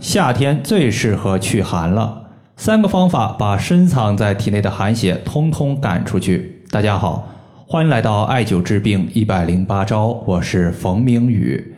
[0.00, 2.22] 夏天最适合驱寒了。
[2.56, 6.62] 三个方法把深藏在体内的寒邪通通赶出去。
[6.70, 7.26] 大家好，
[7.66, 11.74] 欢迎来到艾灸治病一百零八招，我是冯明宇。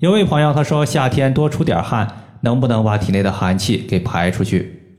[0.00, 2.06] 有位朋友他说，夏天多出点汗，
[2.42, 4.98] 能不能把体内的寒气给排出去？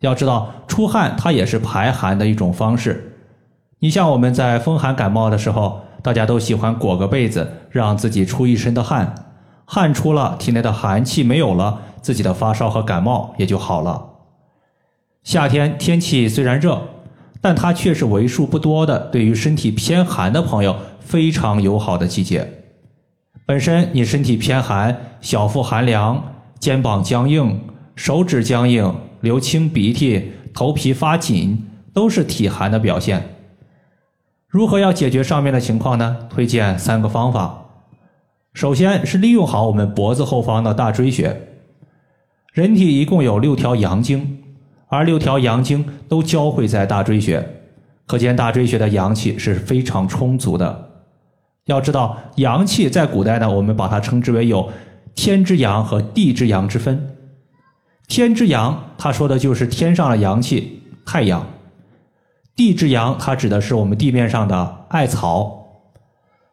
[0.00, 3.16] 要知道，出汗它也是排寒的一种方式。
[3.80, 9.14] 你像我们在风寒感冒的时候，大家都喜欢裹个被子，让自己出一身的汗。
[9.70, 14.02] 汗出了，体内的寒气没有了，自己的发烧和感冒也就好了。
[15.24, 16.80] 夏天天气虽然热，
[17.42, 22.50] 但它却是为数不多的对于身体偏寒的朋友非常友好的季节。
[23.44, 27.60] 本身你身体偏寒，小腹寒凉，肩膀僵硬，
[27.94, 33.36] 手指僵硬，流清鼻涕，头皮发紧，都是体寒的表现。
[34.48, 36.16] 如何要解决上面的情况呢？
[36.30, 37.66] 推荐三个方法。
[38.54, 41.47] 首先是利用好我们脖子后方的大椎穴。
[42.52, 44.38] 人体一共有六条阳经，
[44.88, 47.46] 而六条阳经都交汇在大椎穴，
[48.06, 50.88] 可见大椎穴的阳气是非常充足的。
[51.66, 54.72] 要知道，阳气在古代呢，我们把它称之为有
[55.14, 57.14] 天之阳和地之阳之分。
[58.08, 61.42] 天之阳，它说的就是天上的阳气，太阳；
[62.56, 65.66] 地之阳，它指的是我们地面上的艾草。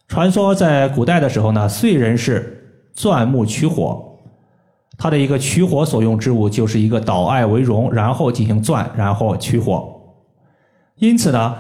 [0.10, 4.15] 传说在古代的时候呢，燧人是钻木取火，
[4.98, 9.92] 它的一个取火所用之物就是一个导艾为熔，然后进行钻，然后取火。
[10.98, 11.56] 因此呢，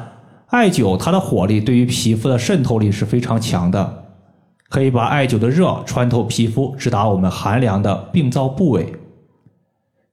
[0.47, 4.05] 艾灸它的火力对于皮肤的渗透力是非常强的，
[4.69, 8.93] 可以把艾灸的热穿透皮肤，直达我们寒凉的病灶部位。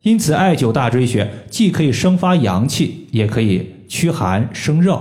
[0.01, 5.01] 因此，艾灸大椎穴既可以生发阳气，也可以驱寒生热。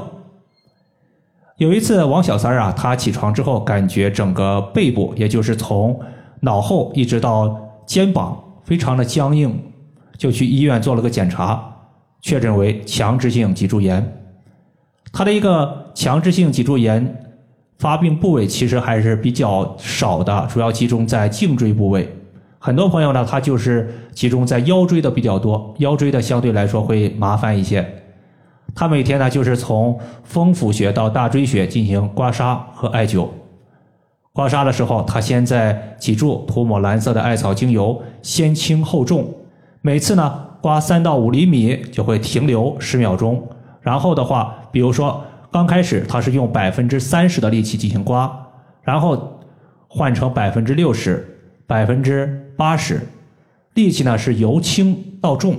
[1.58, 6.00] 有一次，王小三儿啊，他起床之后感觉整个背部，也就是从
[6.42, 9.54] 脑后一直到肩膀，非常的僵硬，
[10.18, 11.62] 就去医院做了个检查，
[12.22, 14.02] 确诊为强直性脊柱炎。
[15.12, 17.22] 他的一个强直性脊柱炎
[17.80, 22.10] 发病部位其实还是比较少的，主要集中在颈椎部位。
[22.60, 27.86] 很多朋友呢，他就是集中在腰椎的比较多，腰椎的相对来说会麻烦一些。
[28.74, 33.28] 他每天呢，就是从风府穴到大椎穴进行刮痧和艾灸。
[34.34, 39.34] 刮痧的时候，他先在脊柱涂抹蓝色的艾草精油，先轻后重。
[39.82, 43.48] 每次呢，刮三到五厘米就会停留十秒钟。
[43.82, 48.32] 然后的话，比如说刚开始他是用百分之三十的力气进行刮，
[48.84, 49.40] 然后
[49.88, 53.02] 换成百分之六十、百分之八十，
[53.74, 55.56] 力气呢是由轻到重，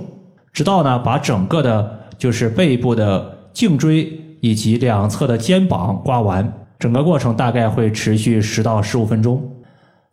[0.51, 1.99] 直到呢把整个的。
[2.15, 9.41] 就是背部的颈椎以及两侧的肩膀刮完，整个过程大概会持续十到十五分钟。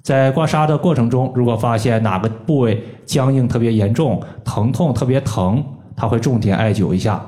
[0.05, 5.65] 在刮痧的过程中，如果发现哪个部位僵硬特别严重、疼痛特别疼，
[5.97, 7.21] 他会重点艾灸一下。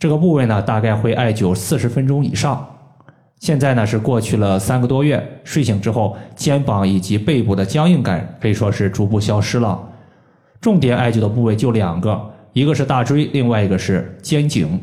[0.00, 2.68] 这个部位呢，大概会艾灸四十分钟以上。
[3.38, 9.80] 现在呢是过去了三个多月，睡醒之后，肩膀以及背部的僵硬感可以说是逐步消失了。
[10.60, 12.20] 重点艾灸的部位就两个。
[12.52, 14.80] 一个是大椎，另外一个是肩颈。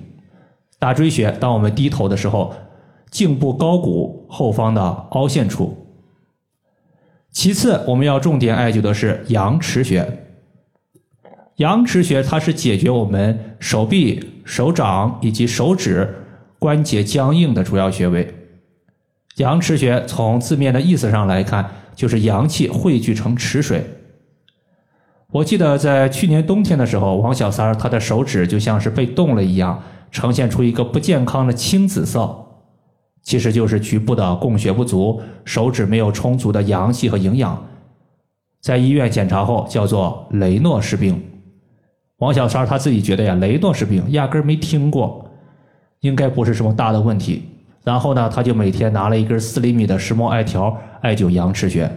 [0.80, 2.54] 大椎穴，当我们低头的时候，
[3.10, 4.82] 颈部高骨后方的
[5.12, 5.86] 凹陷处。
[7.32, 10.24] 其次，我们要重点艾灸的是阳池穴。
[11.58, 16.08] 阳池穴它是解决我们手臂、手掌以及手指
[16.60, 18.34] 关节僵硬的主要穴位。
[19.38, 23.84] 阳池穴从字面的意思上来看，就是阳气汇聚成池水。
[25.32, 32.47] 我记得在去年冬天的时候，王小三儿他的手指就像是被冻了一样，呈现出一个不健康的青紫色，
[33.28, 37.62] 其实就是局部的供血不足，手指没有充足的阳气和营养。
[38.62, 41.22] 在医院检查后，叫做雷诺氏病。
[42.20, 45.30] 王小三他自己觉得呀，雷诺氏病压根儿没听过，
[46.00, 47.44] 应该不是什么大的问题。
[47.84, 51.92] 然后呢，他就每天拿了一根四厘米的石墨艾条艾灸阳池穴，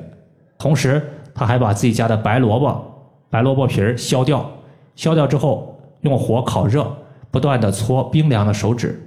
[0.58, 1.00] 同时
[1.32, 2.84] 他还把自己家的白萝卜。
[3.30, 4.50] 白萝卜皮儿削掉，
[4.96, 6.92] 削掉之后用火烤热，
[7.30, 9.00] 不断的搓冰凉的手指，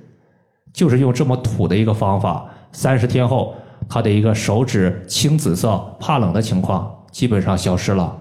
[0.74, 2.46] 就是用这么土的一个方法。
[2.72, 3.56] 三十天后，
[3.88, 8.18] 他的一个手指青紫色、怕冷的情况基本上消失了。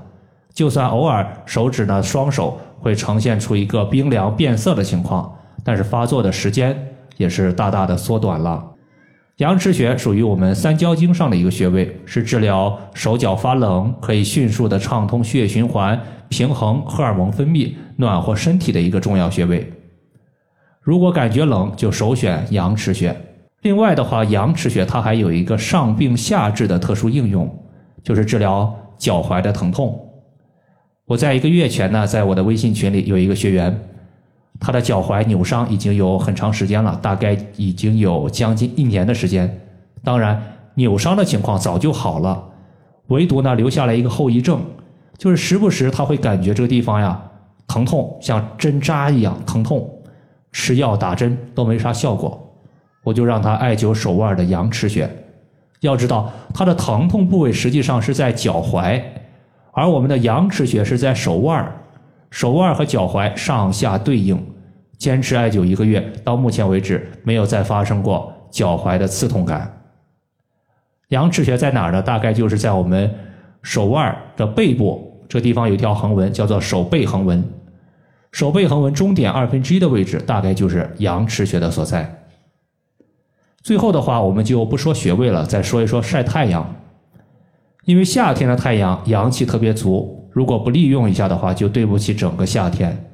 [0.52, 5.34] 就算偶尔手指呢双手会呈现出一个冰凉变色的情况，
[5.64, 6.76] 但是发作的时间
[7.16, 8.62] 也是大大的缩短了。
[9.38, 15.98] 阳池穴属于我们三焦经上的一个穴位，是治疗手脚发冷，可以迅速的畅通血液循环、
[16.28, 19.72] 平衡荷尔蒙分泌、暖和身体的一个重要穴位。
[20.82, 23.16] 如果感觉冷，就首选阳池穴。
[23.60, 27.48] 另外的话，阳池穴它还有一个上病下治的特殊应用，
[28.02, 29.96] 就是治疗脚踝的疼痛。
[31.04, 33.80] 我在一个月前呢，在我的微信群里有一个学员，
[34.58, 39.60] 他的脚踝扭伤已经有很长时间了，大概已经有将近一年的时间。
[40.02, 40.42] 当然，
[40.74, 42.42] 扭伤的情况早就好了，
[43.06, 44.60] 唯独呢留下来一个后遗症，
[45.16, 47.22] 就是时不时他会感觉这个地方呀
[47.68, 49.88] 疼痛，像针扎一样疼痛，
[50.52, 52.40] 吃药打针都没啥效果，
[53.02, 55.08] 我就让他艾灸手腕的阳池穴。
[55.80, 59.02] 要知道，他的疼痛部位实际上是在脚踝。
[59.72, 61.66] 而我们的阳池穴是在手腕
[62.30, 64.40] 手腕和脚踝上下对应，
[64.98, 69.70] 坚持艾灸一个月，到目前为止没有再发生过脚踝的刺痛感。
[71.08, 72.00] 阳池穴在哪儿呢？
[72.02, 73.12] 大概就是在我们
[73.62, 77.42] 手腕的背部，这地方有一条横纹，叫做手背横纹。
[78.32, 82.24] 手背横纹中点二分之一的位置，大概就是阳池穴的所在。
[83.62, 86.74] 最后的话，我们就不说穴位了，再说一说晒太阳。
[87.84, 93.06] 因为夏天的太阳阳气特别足，如果不利用一下的话，就对不起整个夏天。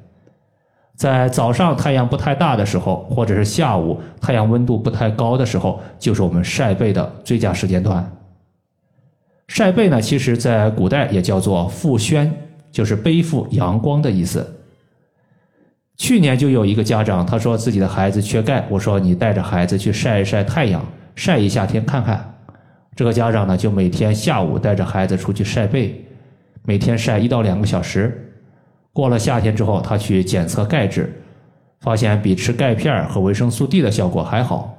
[0.95, 8.09] 在早上太阳不太大的时候，或者是下午太阳温度不太高的时候，就是我们晒背的最佳时间段。
[9.47, 12.31] 晒背呢，其实在古代也叫做负宣，
[12.71, 14.58] 就是背负阳光的意思。
[15.99, 22.35] 去年就有一个家长，他说自己的孩子缺钙，我说你带着孩子去晒一晒太阳，晒一夏天看看。
[22.95, 26.05] 这个家长呢，就每天下午带着孩子出去晒背，
[26.63, 28.33] 每天晒一到两个小时。
[28.93, 31.21] 过了夏天之后，他去检测钙质，
[31.81, 34.73] 发现比吃钙片和维生素 D 的效果还好。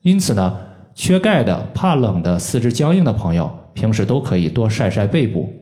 [0.00, 0.56] 因此呢，
[0.94, 5.52] 缺钙的、怕冷的、四肢僵硬的朋友，平时都可以多晒晒背部。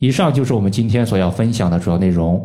[0.00, 2.44] 以上就是我们今天所要分享的主要内容。